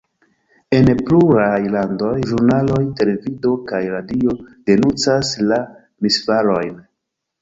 En 0.75 0.87
pluraj 1.09 1.59
landoj 1.75 2.13
ĵurnaloj, 2.31 2.81
televido 3.01 3.53
kaj 3.73 3.83
radio 3.93 4.35
denuncas 4.71 5.35
la 5.53 5.61
misfarojn. 6.07 6.75